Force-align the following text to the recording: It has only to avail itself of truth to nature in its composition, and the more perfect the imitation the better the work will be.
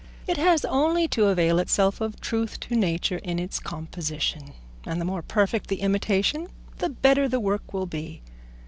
It 0.25 0.37
has 0.37 0.65
only 0.65 1.07
to 1.09 1.27
avail 1.27 1.59
itself 1.59 2.01
of 2.01 2.19
truth 2.19 2.59
to 2.61 2.75
nature 2.75 3.19
in 3.19 3.37
its 3.37 3.59
composition, 3.59 4.53
and 4.83 4.99
the 4.99 5.05
more 5.05 5.21
perfect 5.21 5.67
the 5.67 5.81
imitation 5.81 6.47
the 6.79 6.89
better 6.89 7.27
the 7.29 7.39
work 7.39 7.71
will 7.71 7.85
be. 7.85 8.23